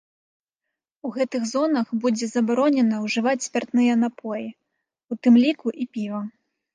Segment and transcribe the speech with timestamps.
[1.07, 4.47] У гэтых зонах будзе забаронена ўжываць спіртныя напоі,
[5.13, 6.23] у тым ліку і піва.